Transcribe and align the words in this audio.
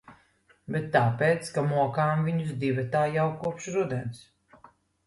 Bet 0.75 0.87
tāpēc, 0.95 1.51
ka 1.59 1.65
mokām 1.67 2.27
viņus 2.31 2.57
divatā 2.65 3.07
jau 3.21 3.31
kopš 3.45 3.71
rudens. 3.79 4.27